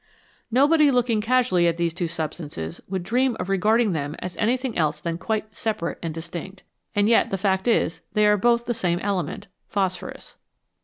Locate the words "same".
8.73-8.97